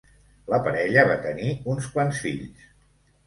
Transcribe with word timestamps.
La 0.53 0.59
parella 0.67 1.03
va 1.09 1.17
tenir 1.25 1.51
uns 1.73 1.91
quants 1.97 2.23
fills. 2.27 2.65